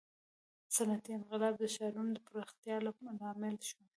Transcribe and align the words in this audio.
•صنعتي 0.75 1.11
انقلاب 1.15 1.53
د 1.59 1.63
ښارونو 1.75 2.11
د 2.15 2.17
پراختیا 2.27 2.75
لامل 2.85 3.55
شو. 3.69 3.79